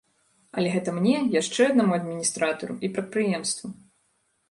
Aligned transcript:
Але 0.59 0.71
гэта 0.75 0.89
мне, 0.95 1.13
яшчэ 1.41 1.69
аднаму 1.73 1.91
адміністратару 1.99 2.81
і 2.87 2.95
прадпрыемству. 2.99 3.67